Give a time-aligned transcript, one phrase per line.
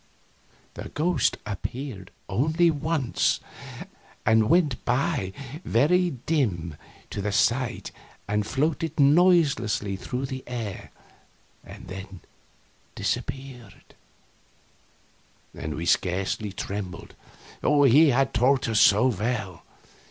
[0.73, 3.39] The ghost appeared only once,
[4.25, 5.31] and it went by
[5.63, 6.75] very dim
[7.11, 7.91] to the sight
[8.27, 10.89] and floated noiseless through the air,
[11.63, 12.21] and then
[12.95, 13.93] disappeared;
[15.55, 17.13] and we scarcely trembled,
[17.61, 19.61] he had taught us so well.